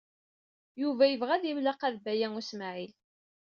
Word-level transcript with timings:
Yuba 0.81 1.03
yebɣa 1.07 1.31
ad 1.35 1.45
imlaqa 1.51 1.87
d 1.93 1.95
Baya 2.03 2.27
U 2.39 2.41
Smaɛil. 2.49 2.93